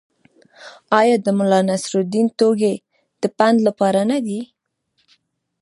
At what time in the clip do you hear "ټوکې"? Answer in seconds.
2.37-2.73